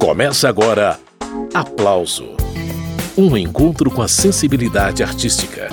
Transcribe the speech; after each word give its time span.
Começa 0.00 0.48
agora 0.48 0.98
Aplauso 1.52 2.30
Um 3.18 3.36
encontro 3.36 3.90
com 3.90 4.00
a 4.00 4.08
sensibilidade 4.08 5.02
artística. 5.02 5.68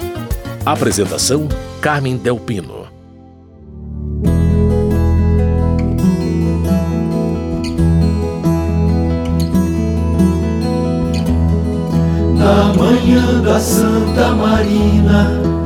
Apresentação: 0.65 1.47
Carmen 1.79 2.17
Delpino. 2.17 2.87
Na 12.35 12.73
manhã 12.73 13.41
da 13.41 13.59
Santa 13.61 14.33
Marina, 14.33 15.56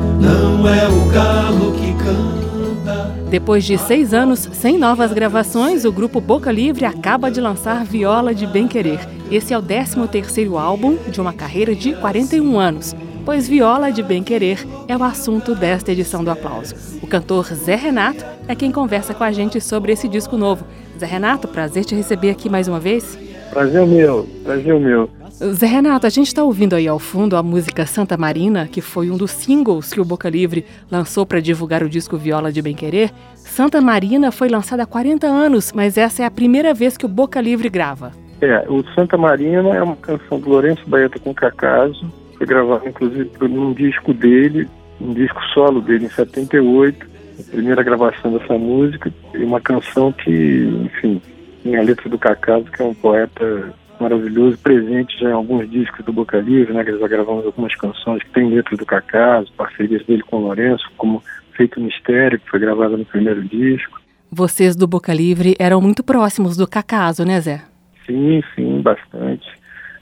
Depois 3.32 3.64
de 3.64 3.78
seis 3.78 4.14
anos 4.14 4.40
sem 4.52 4.78
novas 4.78 5.14
gravações, 5.14 5.86
o 5.86 5.92
grupo 5.92 6.20
Boca 6.20 6.52
Livre 6.52 6.84
acaba 6.84 7.32
de 7.32 7.40
lançar 7.40 7.86
Viola 7.86 8.36
de 8.36 8.46
Bem 8.46 8.68
Querer. 8.68 9.00
Esse 9.32 9.54
é 9.54 9.58
o 9.58 9.62
13 9.62 10.06
terceiro 10.10 10.58
álbum 10.58 10.98
de 11.10 11.22
uma 11.22 11.32
carreira 11.32 11.74
de 11.74 11.94
41 11.94 12.60
anos, 12.60 12.94
pois 13.24 13.48
Viola 13.48 13.90
de 13.90 14.04
Bem 14.04 14.22
Querer 14.22 14.68
é 14.86 14.98
o 14.98 15.04
assunto 15.04 15.56
desta 15.56 15.94
edição 15.94 16.26
do 16.26 16.30
Aplauso. 16.30 16.76
O 17.02 17.08
cantor 17.08 17.46
Zé 17.54 17.76
Renato 17.76 18.26
é 18.50 18.54
quem 18.54 18.70
conversa 18.70 19.14
com 19.14 19.24
a 19.24 19.32
gente 19.32 19.62
sobre 19.62 19.94
esse 19.94 20.10
disco 20.10 20.36
novo. 20.36 20.66
Zé 21.00 21.06
Renato, 21.06 21.48
prazer 21.48 21.86
te 21.86 21.96
receber 21.96 22.32
aqui 22.32 22.50
mais 22.50 22.68
uma 22.68 22.82
vez. 22.82 23.18
Prazer 23.50 23.88
meu, 23.88 24.28
prazer 24.44 24.78
meu. 24.78 25.10
Zé 25.44 25.66
Renato, 25.66 26.06
a 26.06 26.10
gente 26.10 26.28
está 26.28 26.44
ouvindo 26.44 26.76
aí 26.76 26.88
ao 26.88 27.00
fundo 27.00 27.36
a 27.36 27.42
música 27.42 27.84
Santa 27.88 28.16
Marina, 28.16 28.68
que 28.68 28.80
foi 28.80 29.10
um 29.10 29.18
dos 29.18 29.32
singles 29.32 29.92
que 29.92 30.00
o 30.00 30.06
Boca 30.06 30.30
Livre 30.30 30.64
lançou 30.90 31.26
para 31.26 31.40
divulgar 31.40 31.82
o 31.82 31.90
disco 31.90 32.16
Viola 32.16 32.52
de 32.52 32.62
Bem 32.62 32.76
Querer. 32.76 33.10
Santa 33.34 33.82
Marina 33.82 34.32
foi 34.32 34.50
lançada 34.50 34.84
há 34.84 34.86
40 34.86 35.26
anos, 35.26 35.74
mas 35.74 35.98
essa 35.98 36.22
é 36.22 36.26
a 36.28 36.32
primeira 36.32 36.76
vez 36.76 36.96
que 36.96 37.08
o 37.08 37.10
Boca 37.10 37.42
Livre 37.42 37.70
grava. 37.70 38.12
É, 38.40 38.64
o 38.70 38.84
Santa 38.94 39.18
Marina 39.18 39.76
é 39.76 39.82
uma 39.82 39.96
canção 39.96 40.40
do 40.40 40.48
Lourenço 40.48 40.88
Baeta 40.88 41.18
com 41.18 41.34
Cacaso, 41.34 42.08
foi 42.38 42.46
gravado 42.46 42.88
inclusive 42.88 43.32
num 43.42 43.74
disco 43.74 44.14
dele, 44.14 44.70
um 45.00 45.12
disco 45.12 45.42
solo 45.56 45.82
dele 45.82 46.06
em 46.06 46.10
78, 46.10 47.08
a 47.40 47.52
primeira 47.52 47.82
gravação 47.82 48.32
dessa 48.32 48.60
música, 48.60 49.12
e 49.34 49.44
uma 49.44 49.60
canção 49.60 50.12
que, 50.12 50.86
enfim, 50.86 51.20
tem 51.64 51.78
a 51.78 51.82
letra 51.82 52.08
do 52.08 52.20
Cacaso, 52.20 52.66
que 52.66 52.80
é 52.80 52.86
um 52.86 52.94
poeta 52.94 53.74
maravilhoso, 54.02 54.58
presente 54.58 55.18
já 55.20 55.30
em 55.30 55.34
alguns 55.34 55.70
discos 55.70 56.04
do 56.04 56.12
Boca 56.12 56.40
Livre, 56.40 56.74
né, 56.74 56.84
que 56.84 56.98
já 56.98 57.08
gravamos 57.08 57.46
algumas 57.46 57.76
canções 57.76 58.24
que 58.24 58.32
tem 58.32 58.50
letras 58.50 58.78
do 58.78 58.86
Cacaso, 58.86 59.52
parcerias 59.54 60.06
dele 60.06 60.24
com 60.24 60.38
o 60.38 60.42
Lourenço, 60.42 60.84
como 60.98 61.24
Feito 61.56 61.80
Mistério, 61.80 62.40
que 62.40 62.50
foi 62.50 62.60
gravada 62.60 62.98
no 62.98 63.06
primeiro 63.06 63.44
disco. 63.44 64.02
Vocês 64.32 64.76
do 64.76 64.88
Boca 64.88 65.14
Livre 65.14 65.56
eram 65.60 65.80
muito 65.82 66.04
próximos 66.04 66.58
do 66.58 66.68
Cacaso, 66.68 67.24
né, 67.24 67.40
Zé? 67.40 67.62
Sim, 68.06 68.42
sim, 68.56 68.82
bastante. 68.82 69.48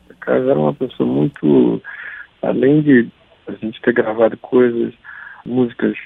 O 0.10 0.14
Cacaso 0.16 0.50
era 0.50 0.60
uma 0.60 0.74
pessoa 0.74 1.08
muito, 1.08 1.82
além 2.42 2.82
de 2.82 3.08
a 3.48 3.52
gente 3.54 3.82
ter 3.82 3.94
gravado 3.94 4.38
coisas, 4.38 4.94
músicas 5.46 5.98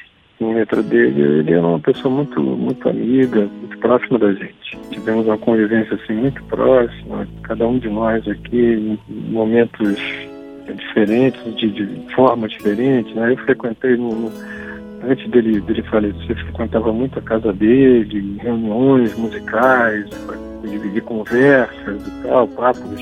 letra 0.42 0.82
dele, 0.82 1.22
ele 1.40 1.54
era 1.54 1.66
uma 1.66 1.80
pessoa 1.80 2.14
muito, 2.14 2.42
muito 2.42 2.88
amiga, 2.90 3.42
muito 3.42 3.78
próxima 3.80 4.20
da 4.20 4.34
gente. 4.34 4.78
Tivemos 4.90 5.26
uma 5.28 5.38
convivência 5.38 5.96
assim 5.96 6.14
muito 6.14 6.44
próxima, 6.46 7.28
cada 7.44 7.68
um 7.68 7.78
de 7.78 7.90
nós 7.90 8.28
aqui, 8.28 8.58
em 8.58 9.00
momentos 9.32 9.98
diferentes, 10.72 11.56
de, 11.56 11.70
de 11.70 12.14
forma 12.16 12.48
diferente. 12.48 13.14
Né? 13.14 13.34
Eu 13.34 13.38
frequentei 13.38 13.96
no, 13.96 14.32
antes 15.08 15.30
dele, 15.30 15.62
dele 15.62 15.84
falecer, 15.84 16.36
frequentava 16.44 16.92
muito 16.92 17.20
a 17.20 17.22
casa 17.22 17.54
dele, 17.54 18.38
reuniões 18.42 19.16
musicais, 19.18 20.10
dividir 20.64 21.04
conversas 21.04 22.08
e 22.08 22.24
tal, 22.24 22.48
papos 22.48 23.02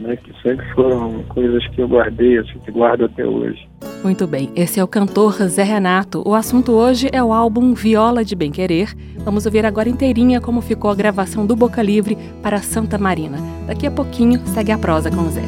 né, 0.00 0.16
que 0.16 0.32
sempre 0.42 0.66
foram 0.74 1.22
coisas 1.28 1.66
que 1.68 1.80
eu 1.80 1.88
guardei, 1.88 2.38
assim, 2.38 2.58
que 2.60 2.70
guardo 2.70 3.04
até 3.04 3.24
hoje. 3.24 3.68
Muito 4.02 4.26
bem, 4.26 4.50
esse 4.54 4.78
é 4.78 4.84
o 4.84 4.88
cantor 4.88 5.34
Zé 5.48 5.62
Renato. 5.62 6.22
O 6.24 6.34
assunto 6.34 6.72
hoje 6.72 7.08
é 7.12 7.22
o 7.22 7.32
álbum 7.32 7.74
Viola 7.74 8.24
de 8.24 8.36
Bem 8.36 8.52
Querer. 8.52 8.94
Vamos 9.18 9.46
ouvir 9.46 9.66
agora 9.66 9.88
inteirinha 9.88 10.40
como 10.40 10.60
ficou 10.60 10.90
a 10.90 10.94
gravação 10.94 11.44
do 11.44 11.56
Boca 11.56 11.82
Livre 11.82 12.16
para 12.42 12.62
Santa 12.62 12.96
Marina. 12.98 13.38
Daqui 13.66 13.86
a 13.86 13.90
pouquinho 13.90 14.40
segue 14.46 14.70
a 14.70 14.78
prosa 14.78 15.10
com 15.10 15.22
o 15.22 15.30
Zé. 15.30 15.42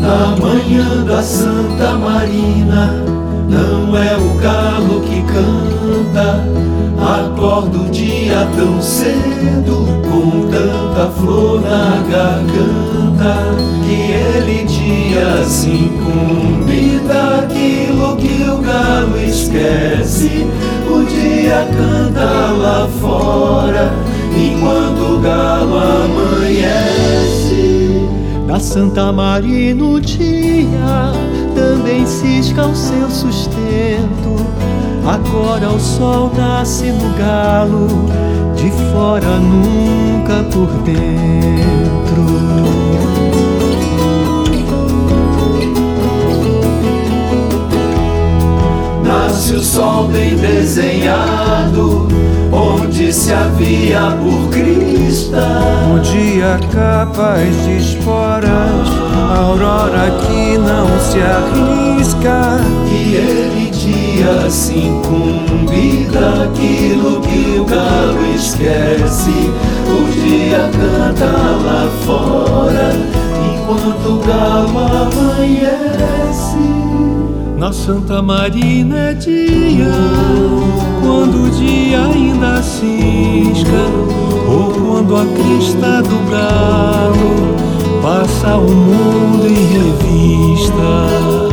Na 0.00 0.36
manhã 0.36 1.04
da 1.04 1.22
Santa 1.22 1.94
Marina, 1.94 2.92
não 3.48 3.96
é 3.96 4.16
o 4.16 4.34
galo 4.38 5.00
que 5.00 5.22
canta. 5.22 6.44
Acordo 6.98 7.90
dia 7.90 8.46
tão 8.56 8.80
cedo, 8.82 9.85
tanta 11.06 11.10
flor 11.10 11.60
na 11.60 12.02
garganta, 12.10 13.36
que 13.84 13.94
ele 14.12 14.64
dia 14.64 15.44
se 15.44 15.68
incumbe 15.68 17.00
daquilo 17.06 18.16
que 18.16 18.42
o 18.48 18.58
galo 18.58 19.16
esquece. 19.18 20.46
O 20.88 21.04
dia 21.04 21.66
canta 21.76 22.52
lá 22.52 22.88
fora, 23.00 23.92
enquanto 24.34 25.14
o 25.14 25.20
galo 25.20 25.78
amanhece. 25.78 26.88
Na 28.46 28.58
Santa 28.60 29.12
Marina 29.12 29.84
o 29.84 30.00
dia 30.00 31.12
também 31.54 32.06
cisca 32.06 32.66
o 32.66 32.74
seu 32.74 33.10
sustento. 33.10 34.36
Agora 35.06 35.68
o 35.70 35.78
sol 35.78 36.32
nasce 36.36 36.86
no 36.86 37.16
galo, 37.16 37.86
de 38.56 38.70
fora 38.92 39.38
nunca 39.38 39.85
por 40.66 40.82
dentro. 40.82 42.26
Nasce 49.02 49.54
o 49.54 49.62
sol 49.62 50.08
bem 50.08 50.36
desenhado, 50.36 52.08
onde 52.52 53.12
se 53.12 53.32
havia 53.32 54.16
por 54.22 54.50
crista. 54.50 55.60
Um 55.90 56.00
dia 56.00 56.58
capaz 56.72 57.64
de 57.64 57.78
esporas, 57.78 58.88
a 59.30 59.38
aurora 59.38 60.10
que 60.26 60.58
não 60.58 60.86
se 61.00 61.20
arrisca. 61.20 62.60
E 62.90 63.14
ele 63.14 63.56
dia 63.86 64.50
se 64.50 64.78
incumbe 64.78 66.08
daquilo 66.10 67.20
que 67.20 67.58
o 67.60 67.64
galo 67.64 68.34
esquece. 68.34 69.52
Canta 71.06 71.24
lá 71.24 71.88
fora, 72.04 72.90
enquanto 73.54 74.06
o 74.08 74.18
galo 74.26 74.76
amanhece. 75.04 76.58
Na 77.56 77.72
Santa 77.72 78.20
Marina 78.20 79.10
é 79.10 79.14
dia, 79.14 79.92
quando 81.00 81.44
o 81.44 81.50
dia 81.50 82.06
ainda 82.06 82.60
cisca, 82.60 83.86
ou 84.48 84.72
quando 84.72 85.16
a 85.16 85.24
crista 85.26 86.02
do 86.02 86.18
galo 86.28 87.54
passa 88.02 88.56
o 88.56 88.68
mundo 88.68 89.46
em 89.46 89.64
revista. 89.64 91.45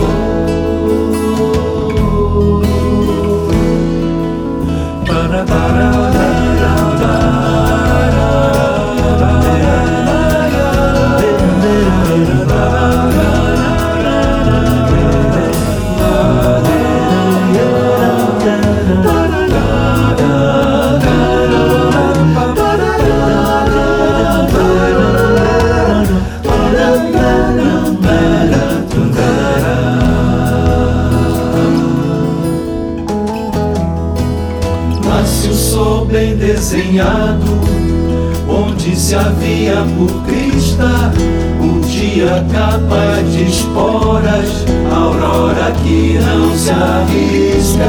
Onde 38.84 38.98
se 38.98 39.16
havia 39.16 39.86
por 39.98 40.12
crista 40.24 41.14
um 41.62 41.80
dia 41.80 42.46
capaz 42.52 43.32
de 43.32 43.44
esporas, 43.44 44.66
aurora 44.94 45.72
que 45.84 46.20
não 46.20 46.54
se 46.54 46.70
arrisca. 46.70 47.86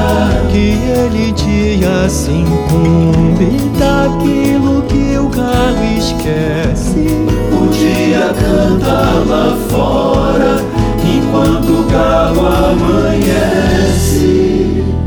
Que 0.52 0.78
ele 0.88 1.32
dia 1.32 2.08
se 2.08 2.30
incumbe 2.30 3.56
daquilo 3.76 4.82
que 4.82 5.18
o 5.18 5.28
galo 5.28 5.84
esquece. 5.98 7.08
O 7.52 7.66
dia 7.72 8.32
canta 8.38 9.24
lá 9.28 9.56
fora, 9.68 10.62
enquanto 11.04 11.70
o 11.70 11.84
galo 11.90 12.46
amanhece. 12.70 13.64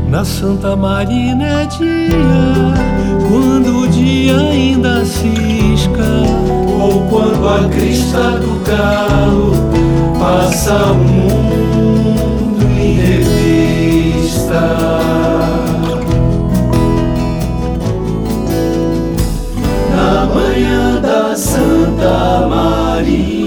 Na 0.06 0.22
Santa 0.24 0.76
Marina 0.76 1.62
é 1.62 1.66
dia, 1.66 2.74
quando 3.28 3.82
o 3.82 3.88
dia 3.88 4.36
ainda 4.36 4.97
a 7.58 7.68
crista 7.68 8.38
do 8.38 8.60
galo, 8.64 9.52
passa 10.18 10.92
o 10.92 10.94
mundo 10.96 12.64
em 12.78 12.92
revista. 12.92 14.60
Na 19.90 20.26
manhã 20.26 21.00
da 21.00 21.34
Santa 21.34 22.46
Maria. 22.48 23.38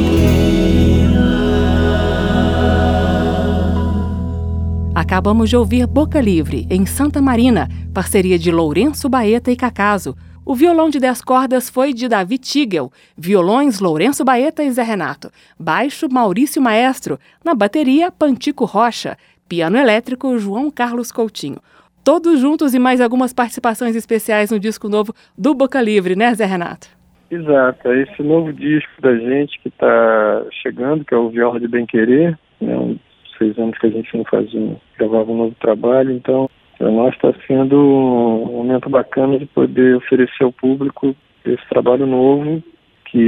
Acabamos 4.93 5.49
de 5.49 5.55
ouvir 5.55 5.87
Boca 5.87 6.19
Livre, 6.19 6.67
em 6.69 6.85
Santa 6.85 7.21
Marina, 7.21 7.69
parceria 7.93 8.37
de 8.37 8.51
Lourenço 8.51 9.07
Baeta 9.07 9.51
e 9.51 9.55
Cacaso. 9.55 10.15
O 10.51 10.53
violão 10.53 10.89
de 10.89 10.99
10 10.99 11.21
cordas 11.21 11.69
foi 11.69 11.93
de 11.93 12.09
Davi 12.09 12.37
Tigel, 12.37 12.91
violões 13.17 13.79
Lourenço 13.79 14.25
Baeta 14.25 14.61
e 14.61 14.69
Zé 14.69 14.83
Renato, 14.83 15.31
baixo 15.57 16.09
Maurício 16.11 16.61
Maestro, 16.61 17.17
na 17.41 17.55
bateria 17.55 18.11
Pantico 18.11 18.65
Rocha, 18.65 19.15
piano 19.47 19.77
elétrico 19.77 20.37
João 20.37 20.69
Carlos 20.69 21.09
Coutinho. 21.09 21.61
Todos 22.03 22.41
juntos 22.41 22.73
e 22.73 22.79
mais 22.79 22.99
algumas 22.99 23.31
participações 23.31 23.95
especiais 23.95 24.51
no 24.51 24.59
disco 24.59 24.89
novo 24.89 25.13
do 25.37 25.55
Boca 25.55 25.81
Livre, 25.81 26.17
né, 26.17 26.35
Zé 26.35 26.43
Renato? 26.43 26.89
Exato, 27.31 27.87
é 27.87 28.01
esse 28.01 28.21
novo 28.21 28.51
disco 28.51 29.01
da 29.01 29.15
gente 29.15 29.57
que 29.61 29.69
está 29.69 30.43
chegando, 30.61 31.05
que 31.05 31.13
é 31.13 31.17
o 31.17 31.29
Viola 31.29 31.61
de 31.61 31.67
Bem 31.69 31.85
Querer, 31.85 32.37
né, 32.59 32.97
seis 33.37 33.57
anos 33.57 33.77
que 33.77 33.87
a 33.87 33.89
gente 33.89 34.17
não 34.17 34.25
fazia, 34.25 34.75
gravava 34.99 35.31
um 35.31 35.37
novo 35.37 35.55
trabalho, 35.61 36.11
então 36.11 36.49
para 36.81 36.89
nós 36.89 37.13
está 37.13 37.31
sendo 37.45 37.77
um 37.77 38.57
momento 38.57 38.89
bacana 38.89 39.37
de 39.37 39.45
poder 39.45 39.97
oferecer 39.97 40.43
ao 40.43 40.51
público 40.51 41.15
esse 41.45 41.63
trabalho 41.69 42.07
novo, 42.07 42.63
que 43.05 43.19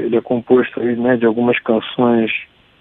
ele 0.00 0.16
é 0.16 0.20
composto 0.22 0.80
aí, 0.80 0.96
né, 0.96 1.18
de 1.18 1.26
algumas 1.26 1.58
canções, 1.60 2.32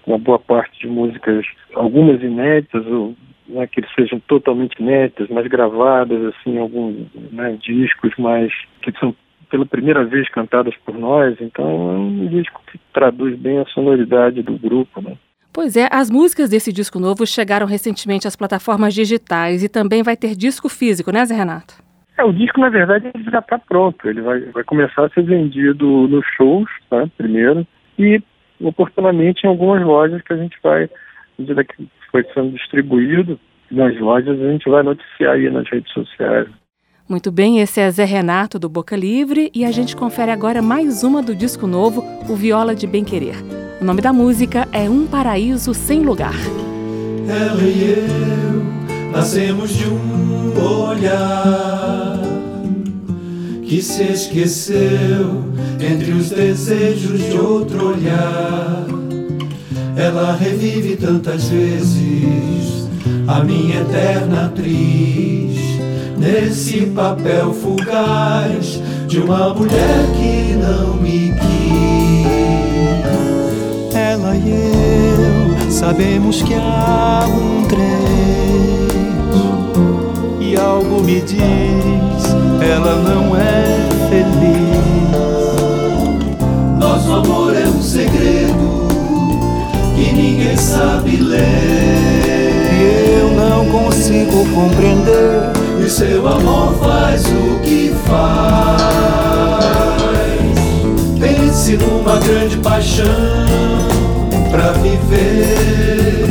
uma 0.08 0.18
boa 0.18 0.40
parte 0.40 0.80
de 0.80 0.88
músicas, 0.88 1.46
algumas 1.76 2.24
inéditas, 2.24 2.88
ou 2.88 3.14
né, 3.50 3.68
que 3.68 3.82
sejam 3.94 4.18
totalmente 4.22 4.80
inéditas, 4.80 5.28
mas 5.28 5.46
gravadas, 5.48 6.34
assim, 6.36 6.58
alguns 6.58 6.96
né, 7.30 7.58
discos 7.62 8.16
mais 8.18 8.50
que 8.82 8.98
são 8.98 9.14
pela 9.50 9.66
primeira 9.66 10.06
vez 10.06 10.30
cantadas 10.30 10.74
por 10.86 10.98
nós, 10.98 11.36
então 11.42 11.66
é 11.66 11.98
um 11.98 12.28
disco 12.28 12.62
que 12.72 12.80
traduz 12.94 13.38
bem 13.38 13.58
a 13.58 13.66
sonoridade 13.66 14.42
do 14.42 14.58
grupo, 14.58 15.02
né? 15.02 15.18
Pois 15.54 15.76
é, 15.76 15.90
as 15.92 16.10
músicas 16.10 16.50
desse 16.50 16.72
disco 16.72 17.00
novo 17.00 17.26
chegaram 17.28 17.68
recentemente 17.68 18.28
às 18.28 18.36
plataformas 18.36 18.94
digitais 18.94 19.64
e 19.64 19.70
também 19.70 20.02
vai 20.02 20.16
ter 20.16 20.36
disco 20.36 20.70
físico, 20.70 21.12
né, 21.12 21.26
Zé 21.26 21.36
Renato? 21.36 21.76
É, 22.18 22.24
o 22.24 22.32
disco, 22.32 22.60
na 22.60 22.70
verdade, 22.70 23.12
já 23.30 23.40
está 23.40 23.60
pronto. 23.60 24.08
Ele 24.08 24.22
vai, 24.22 24.40
vai 24.46 24.64
começar 24.64 25.06
a 25.06 25.10
ser 25.10 25.24
vendido 25.24 26.08
nos 26.08 26.26
shows, 26.38 26.70
tá, 26.90 27.08
primeiro, 27.18 27.68
e 28.00 28.22
oportunamente 28.62 29.44
em 29.44 29.48
algumas 29.48 29.84
lojas 29.84 30.22
que 30.22 30.34
a 30.34 30.38
gente 30.38 30.58
vai, 30.64 30.84
à 30.86 30.90
medida 31.38 31.64
que 31.64 31.88
foi 32.12 32.24
sendo 32.34 32.52
distribuído 32.52 33.40
nas 33.70 33.98
lojas, 34.00 34.40
a 34.40 34.52
gente 34.52 34.70
vai 34.70 34.84
noticiar 34.84 35.34
aí 35.34 35.50
nas 35.50 35.68
redes 35.70 35.92
sociais. 35.92 36.48
Muito 37.10 37.32
bem, 37.32 37.60
esse 37.60 37.82
é 37.82 37.90
Zé 37.90 38.06
Renato 38.06 38.58
do 38.58 38.70
Boca 38.70 38.96
Livre 38.96 39.52
e 39.54 39.66
a 39.66 39.72
gente 39.72 39.96
confere 39.96 40.32
agora 40.32 40.62
mais 40.62 41.04
uma 41.04 41.22
do 41.22 41.36
disco 41.36 41.68
novo, 41.68 42.02
o 42.30 42.36
Viola 42.36 42.74
de 42.74 42.88
Bem 42.88 43.04
Querer. 43.04 43.36
O 43.82 43.84
nome 43.84 44.00
da 44.00 44.14
música 44.14 44.68
é 44.72 44.88
Um 44.88 45.08
Paraíso 45.08 45.74
Sem 45.74 46.02
Lugar. 46.02 46.36
Ela 47.28 47.64
e 47.64 47.96
eu 47.98 49.12
nascemos 49.12 49.72
de 49.72 49.88
um 49.88 50.54
olhar 50.86 52.22
que 53.66 53.82
se 53.82 54.04
esqueceu 54.04 55.46
entre 55.80 56.12
os 56.12 56.30
desejos 56.30 57.24
de 57.24 57.36
outro 57.40 57.88
olhar. 57.88 58.86
Ela 59.96 60.36
revive 60.36 60.96
tantas 60.98 61.50
vezes 61.50 62.88
a 63.28 63.44
minha 63.44 63.82
eterna 63.82 64.46
atriz 64.46 65.58
nesse 66.20 66.86
papel 66.86 67.52
fugaz 67.52 68.80
de 69.08 69.22
uma 69.22 69.56
mulher 69.56 70.06
que 70.20 70.54
não 70.54 70.98
me 70.98 71.34
quis. 71.34 71.91
E 74.44 74.50
eu 74.50 75.72
sabemos 75.72 76.42
que 76.42 76.54
há 76.54 77.26
um 77.28 77.64
trem 77.66 77.82
e 80.40 80.56
algo 80.58 81.02
me 81.04 81.22
diz 81.22 82.32
ela 82.62 82.96
não 82.96 83.36
é 83.36 83.90
feliz. 84.10 84.62
Nosso 86.80 87.12
amor 87.12 87.56
é 87.56 87.68
um 87.68 87.82
segredo 87.82 88.88
que 89.96 90.14
ninguém 90.14 90.56
sabe 90.56 91.18
ler. 91.18 91.42
E 92.74 93.20
eu 93.20 93.32
não 93.32 93.66
consigo 93.66 94.46
compreender 94.54 95.52
e 95.84 95.90
seu 95.90 96.28
amor 96.28 96.74
faz 96.76 97.26
o 97.26 97.60
que 97.64 97.94
faz. 98.08 98.82
Pense 101.20 101.78
numa 101.78 102.18
grande 102.18 102.58
paixão 102.58 103.91
pra 104.52 104.74
viver. 104.74 106.28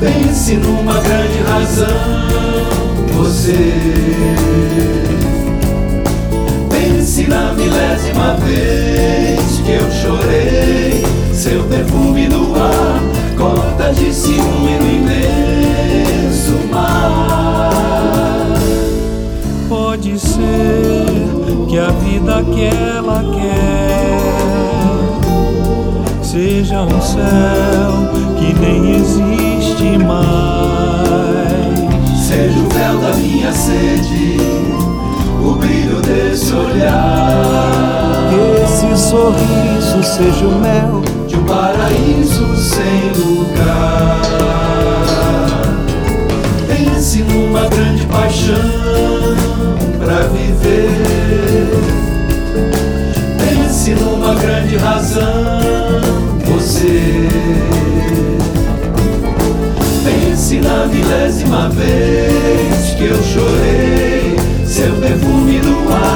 Pense 0.00 0.56
numa 0.56 1.00
grande 1.00 1.38
razão, 1.48 1.86
você. 3.14 3.72
Pense 6.68 7.26
na 7.28 7.52
milésima 7.54 8.34
vez 8.44 9.40
que 9.64 9.72
eu 9.72 9.90
chorei, 9.90 11.04
seu 11.32 11.62
perfume 11.64 12.28
no 12.28 12.54
ar, 12.56 13.00
gotas 13.36 13.96
de 13.96 14.12
ciúme 14.12 14.76
no 14.80 14.88
imenso 14.92 16.52
mar. 16.70 17.70
Pode 19.68 20.18
ser 20.18 21.06
que 21.68 21.78
a 21.78 21.90
vida 21.90 22.44
que 22.44 22.64
ela 22.64 23.24
quer 23.34 24.25
seja 26.36 26.82
um 26.82 27.00
céu 27.00 28.12
que 28.36 28.52
nem 28.60 28.96
existe 28.96 29.96
mais. 30.04 30.66
Seja 32.20 32.58
o 32.58 32.68
véu 32.68 32.98
da 32.98 33.16
minha 33.16 33.50
sede, 33.52 34.36
o 35.42 35.52
brilho 35.54 35.98
desse 36.02 36.52
olhar. 36.52 38.28
Que 38.28 38.64
esse 38.64 39.08
sorriso 39.08 40.02
seja 40.02 40.44
o 40.44 40.60
mel 40.60 41.00
de 41.26 41.36
um 41.36 41.44
paraíso 41.44 42.54
sem 42.54 43.12
lugar. 43.16 44.20
Pense 46.68 47.22
numa 47.22 47.66
grande 47.66 48.04
paixão 48.06 48.56
pra 49.98 50.26
viver. 50.26 50.90
Pense 53.38 53.94
numa 53.94 54.34
grande 54.34 54.76
razão, 54.76 55.55
você. 56.66 57.28
Pense 60.04 60.60
na 60.60 60.86
milésima 60.86 61.68
vez 61.68 62.94
que 62.96 63.04
eu 63.04 63.22
chorei, 63.22 64.36
seu 64.66 64.92
perfume 64.96 65.60
no 65.60 65.92
ar, 65.92 66.15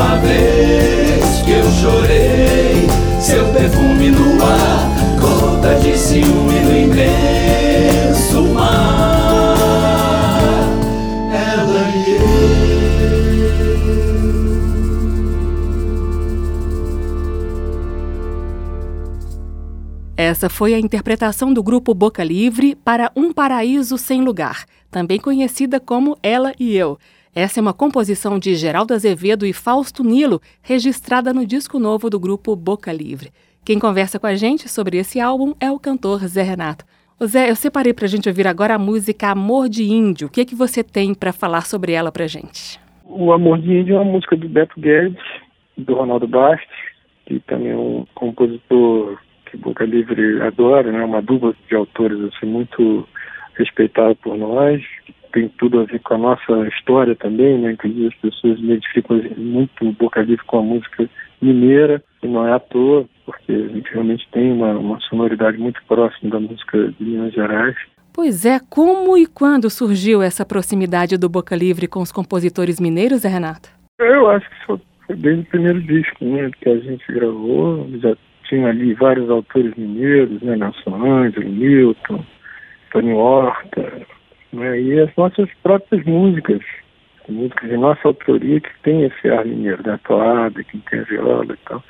uma 0.00 0.16
vez 0.16 1.42
que 1.42 1.50
eu 1.50 1.70
chorei, 1.72 2.88
seu 3.20 3.52
perfume 3.52 4.10
no 4.10 4.42
ar, 4.42 4.88
gota 5.20 5.74
de 5.74 5.96
ciúme 5.98 6.60
no 6.60 6.74
imenso 6.74 8.42
mar. 8.54 9.56
Ela 11.30 11.90
e 11.90 12.10
eu. 12.16 12.30
Essa 20.16 20.48
foi 20.48 20.72
a 20.72 20.78
interpretação 20.78 21.52
do 21.52 21.62
grupo 21.62 21.92
Boca 21.92 22.24
Livre 22.24 22.74
para 22.74 23.12
Um 23.14 23.34
Paraíso 23.34 23.98
Sem 23.98 24.22
Lugar, 24.22 24.64
também 24.90 25.20
conhecida 25.20 25.78
como 25.78 26.16
Ela 26.22 26.54
e 26.58 26.74
Eu. 26.74 26.98
Essa 27.34 27.60
é 27.60 27.62
uma 27.62 27.72
composição 27.72 28.40
de 28.40 28.56
Geraldo 28.56 28.92
Azevedo 28.92 29.46
e 29.46 29.52
Fausto 29.52 30.02
Nilo, 30.02 30.40
registrada 30.60 31.32
no 31.32 31.46
disco 31.46 31.78
novo 31.78 32.10
do 32.10 32.18
grupo 32.18 32.56
Boca 32.56 32.92
Livre. 32.92 33.30
Quem 33.64 33.78
conversa 33.78 34.18
com 34.18 34.26
a 34.26 34.34
gente 34.34 34.68
sobre 34.68 34.96
esse 34.96 35.20
álbum 35.20 35.54
é 35.60 35.70
o 35.70 35.78
cantor 35.78 36.18
Zé 36.26 36.42
Renato. 36.42 36.84
Zé, 37.24 37.48
eu 37.48 37.54
separei 37.54 37.94
para 37.94 38.06
a 38.06 38.08
gente 38.08 38.28
ouvir 38.28 38.48
agora 38.48 38.74
a 38.74 38.78
música 38.80 39.28
Amor 39.28 39.68
de 39.68 39.84
Índio. 39.84 40.26
O 40.26 40.30
que, 40.30 40.40
é 40.40 40.44
que 40.44 40.56
você 40.56 40.82
tem 40.82 41.14
para 41.14 41.32
falar 41.32 41.60
sobre 41.66 41.92
ela 41.92 42.10
para 42.10 42.26
gente? 42.26 42.80
O 43.04 43.32
Amor 43.32 43.60
de 43.60 43.78
Índio 43.78 43.94
é 43.94 44.00
uma 44.00 44.10
música 44.10 44.36
do 44.36 44.48
Beto 44.48 44.80
Guedes, 44.80 45.22
do 45.78 45.94
Ronaldo 45.94 46.26
Bastos, 46.26 46.66
que 47.26 47.38
também 47.46 47.70
é 47.70 47.76
um 47.76 48.06
compositor 48.12 49.16
que 49.46 49.56
Boca 49.56 49.84
Livre 49.84 50.42
adora, 50.42 50.90
né? 50.90 51.04
Uma 51.04 51.22
dupla 51.22 51.54
de 51.68 51.76
autores 51.76 52.18
assim 52.24 52.46
muito 52.46 53.06
respeitada 53.54 54.16
por 54.16 54.36
nós, 54.36 54.82
tem 55.32 55.48
tudo 55.58 55.80
a 55.80 55.84
ver 55.84 56.00
com 56.00 56.14
a 56.14 56.18
nossa 56.18 56.68
história 56.68 57.14
também, 57.16 57.58
né? 57.58 57.72
Inclusive 57.72 58.08
as 58.08 58.14
pessoas 58.14 58.58
identificam 58.58 59.20
muito 59.36 59.92
Boca 59.92 60.20
Livre 60.22 60.44
com 60.46 60.58
a 60.58 60.62
música 60.62 61.08
mineira, 61.40 62.02
e 62.22 62.28
não 62.28 62.46
é 62.46 62.52
à 62.52 62.58
toa, 62.58 63.06
porque 63.24 63.52
a 63.52 63.68
gente 63.68 63.90
realmente 63.92 64.28
tem 64.32 64.52
uma, 64.52 64.72
uma 64.72 65.00
sonoridade 65.00 65.58
muito 65.58 65.80
próxima 65.88 66.30
da 66.30 66.40
música 66.40 66.92
de 66.98 67.04
Minas 67.04 67.32
Gerais. 67.32 67.76
Pois 68.12 68.44
é, 68.44 68.58
como 68.68 69.16
e 69.16 69.26
quando 69.26 69.70
surgiu 69.70 70.20
essa 70.20 70.44
proximidade 70.44 71.16
do 71.16 71.28
Boca 71.28 71.56
Livre 71.56 71.86
com 71.86 72.00
os 72.00 72.12
compositores 72.12 72.80
mineiros, 72.80 73.22
Renato? 73.24 73.70
Eu 73.98 74.28
acho 74.28 74.48
que 74.50 74.66
foi 74.66 74.80
desde 75.16 75.42
o 75.42 75.46
primeiro 75.46 75.80
disco 75.80 76.24
né, 76.24 76.50
que 76.60 76.68
a 76.68 76.78
gente 76.78 77.04
gravou, 77.12 77.88
já 78.00 78.16
tinha 78.48 78.68
ali 78.68 78.94
vários 78.94 79.30
autores 79.30 79.74
mineiros, 79.76 80.42
né, 80.42 80.56
Nelson 80.56 80.94
Ângelo, 80.94 81.48
Milton, 81.48 82.24
Tony 82.92 83.12
Horta, 83.12 84.06
né, 84.52 84.80
e 84.80 85.00
as 85.00 85.14
nossas 85.16 85.48
próprias 85.62 86.04
músicas, 86.04 86.60
músicas 87.28 87.70
de 87.70 87.76
nossa 87.76 88.08
autoria 88.08 88.60
que 88.60 88.70
tem 88.82 89.04
esse 89.04 89.28
ar 89.28 89.44
mineiro, 89.44 89.82
da 89.82 89.98
toada, 89.98 90.62
que 90.64 90.78
tem 90.78 91.00
a 91.00 91.04
viola 91.04 91.52
e 91.52 91.68
tal. 91.68 91.82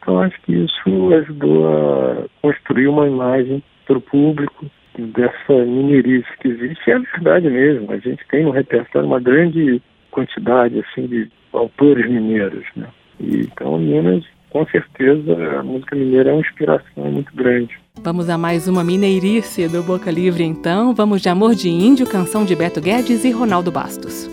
Então 0.00 0.20
acho 0.20 0.40
que 0.42 0.52
isso 0.52 1.14
ajudou 1.14 1.68
a 1.68 2.24
construir 2.42 2.88
uma 2.88 3.06
imagem 3.06 3.62
para 3.86 3.98
o 3.98 4.00
público 4.00 4.66
dessa 4.96 5.52
mineirice 5.64 6.28
que 6.40 6.48
existe. 6.48 6.88
E 6.88 6.92
é 6.92 6.98
verdade 6.98 7.48
mesmo, 7.48 7.92
a 7.92 7.98
gente 7.98 8.26
tem 8.28 8.44
no 8.44 8.50
repertório 8.50 9.06
uma 9.06 9.20
grande 9.20 9.80
quantidade 10.10 10.80
assim 10.80 11.06
de 11.06 11.30
autores 11.52 12.08
mineiros, 12.08 12.64
né? 12.74 12.88
E, 13.20 13.40
então 13.40 13.78
Minas 13.78 14.24
com 14.50 14.66
certeza 14.66 15.58
a 15.58 15.62
música 15.62 15.94
mineira 15.94 16.30
é 16.30 16.32
uma 16.32 16.40
inspiração 16.40 17.04
muito 17.10 17.34
grande. 17.34 17.78
Vamos 18.02 18.28
a 18.28 18.38
mais 18.38 18.68
uma 18.68 18.84
mineirice 18.84 19.68
do 19.68 19.82
Boca 19.82 20.10
Livre 20.10 20.44
então. 20.44 20.94
Vamos 20.94 21.20
de 21.20 21.28
Amor 21.28 21.54
de 21.54 21.68
Índio, 21.68 22.06
canção 22.06 22.44
de 22.44 22.54
Beto 22.54 22.80
Guedes 22.80 23.24
e 23.24 23.30
Ronaldo 23.30 23.70
Bastos. 23.70 24.28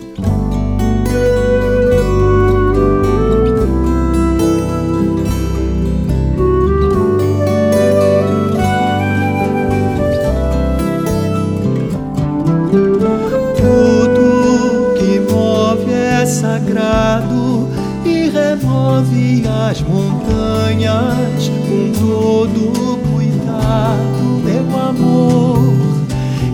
As 19.44 19.82
montanhas 19.82 21.50
com 21.68 21.92
todo 21.92 22.98
cuidado, 23.12 24.42
meu 24.44 24.80
amor. 24.80 25.76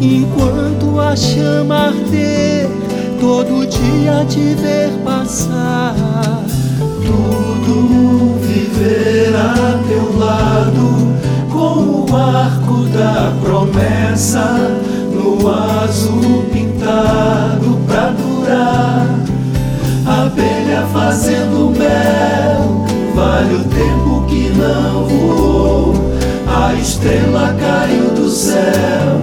Enquanto 0.01 0.99
a 0.99 1.15
chama 1.15 1.89
arder, 1.89 2.69
todo 3.21 3.67
dia 3.67 4.25
te 4.29 4.55
ver 4.55 4.91
passar. 5.05 5.95
Tudo 7.07 8.39
viver 8.41 9.35
a 9.37 9.79
teu 9.87 10.19
lado, 10.19 11.15
com 11.51 12.11
o 12.11 12.17
arco 12.17 12.85
da 12.87 13.33
promessa, 13.45 14.57
no 15.13 15.49
azul 15.49 16.45
pintado 16.53 17.79
pra 17.87 18.11
durar. 18.11 19.07
Abelha 20.05 20.85
fazendo 20.93 21.72
vale 23.43 23.55
o 23.55 23.65
tempo 23.65 24.25
que 24.29 24.51
não 24.51 25.05
voou. 25.07 25.95
A 26.47 26.75
estrela 26.75 27.57
caiu 27.59 28.11
do 28.11 28.29
céu, 28.29 29.21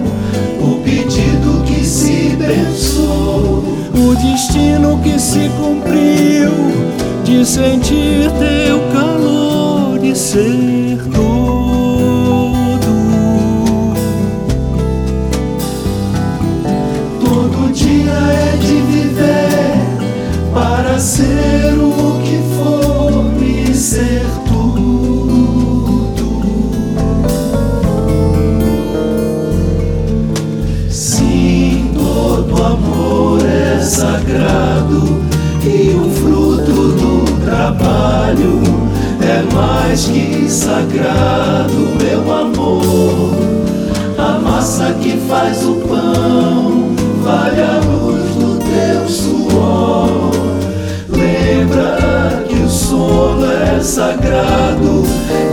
o 0.61 0.81
pedido 0.83 1.63
que 1.65 1.85
se 1.85 2.35
pensou. 2.37 3.63
O 3.93 4.15
destino 4.15 4.99
que 4.99 5.19
se 5.19 5.49
cumpriu 5.57 6.51
de 7.23 7.45
sentir 7.45 8.31
teu 8.39 8.79
calor 8.93 10.03
e 10.03 10.15
ser 10.15 10.97
tudo. 11.13 11.19
Todo 17.19 17.73
dia 17.73 18.11
é 18.11 18.57
de 18.57 18.81
viver 18.81 20.53
para 20.53 20.99
ser 20.99 21.68
trabalho 38.29 38.61
é 39.21 39.53
mais 39.53 40.05
que 40.05 40.49
sagrado, 40.49 41.73
meu 42.01 42.33
amor. 42.33 43.35
A 44.17 44.39
massa 44.39 44.93
que 45.01 45.17
faz 45.27 45.63
o 45.65 45.75
pão 45.75 46.95
vale 47.23 47.61
a 47.61 47.79
luz 47.85 48.23
do 48.35 48.59
teu 48.59 49.07
suor. 49.07 50.31
Lembra 51.09 52.43
que 52.47 52.55
o 52.55 52.69
sono 52.69 53.45
é 53.45 53.79
sagrado 53.81 55.03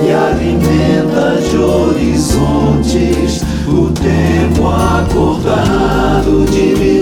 e 0.04 0.12
alimenta 0.12 1.40
de 1.48 1.56
horizontes 1.56 3.42
o 3.66 3.90
tempo 3.92 4.68
acordado 4.68 6.44
de 6.50 6.74
viver. 6.74 6.95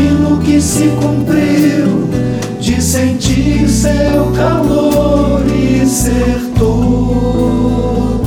Destino 0.00 0.38
que 0.38 0.60
se 0.60 0.88
cumpriu, 0.88 2.08
de 2.58 2.80
sentir 2.80 3.68
seu 3.68 4.32
calor 4.34 5.42
e 5.46 5.86
ser 5.86 6.40
todo. 6.58 8.20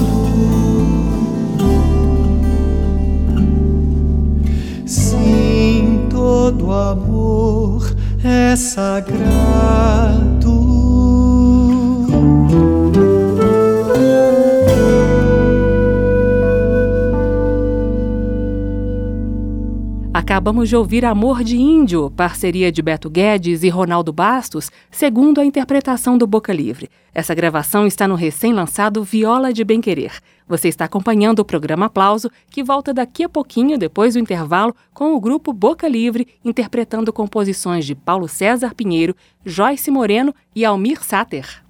Sim, 4.86 6.08
todo 6.10 6.72
amor 6.72 7.96
é 8.24 8.56
sagrado. 8.56 9.23
Acabamos 20.44 20.68
de 20.68 20.76
ouvir 20.76 21.06
Amor 21.06 21.42
de 21.42 21.56
Índio, 21.56 22.12
parceria 22.12 22.70
de 22.70 22.82
Beto 22.82 23.10
Guedes 23.10 23.64
e 23.64 23.70
Ronaldo 23.70 24.12
Bastos, 24.12 24.70
segundo 24.92 25.40
a 25.40 25.46
interpretação 25.46 26.18
do 26.18 26.28
Boca 26.28 26.52
Livre. 26.52 26.90
Essa 27.14 27.34
gravação 27.34 27.88
está 27.88 28.10
no 28.10 28.16
recém-lançado 28.16 29.06
Viola 29.06 29.54
de 29.54 29.64
Bem 29.64 29.80
Querer. 29.80 30.12
Você 30.46 30.68
está 30.68 30.84
acompanhando 30.84 31.40
o 31.40 31.46
programa 31.46 31.86
Aplauso, 31.86 32.30
que 32.50 32.62
volta 32.62 32.94
daqui 32.94 33.24
a 33.24 33.30
pouquinho, 33.30 33.78
depois 33.78 34.16
do 34.16 34.20
intervalo, 34.20 34.76
com 34.94 35.16
o 35.16 35.20
grupo 35.22 35.54
Boca 35.54 35.88
Livre, 35.88 36.28
interpretando 36.44 37.14
composições 37.14 37.86
de 37.86 37.96
Paulo 37.96 38.28
César 38.28 38.76
Pinheiro, 38.76 39.16
Joyce 39.46 39.90
Moreno 39.90 40.36
e 40.54 40.66
Almir 40.66 41.02
Sater. 41.06 41.64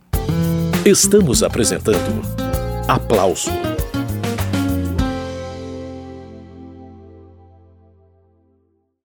Estamos 0.83 1.43
apresentando 1.43 2.23
Aplauso 2.87 3.51